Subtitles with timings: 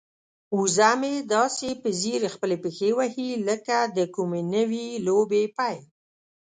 [0.59, 5.81] وزه مې داسې په ځیر خپلې پښې وهي لکه د کومې نوې لوبې پیل.